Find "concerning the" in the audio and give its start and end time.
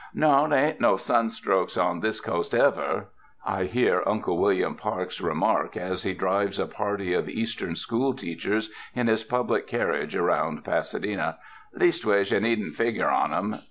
3.45-3.45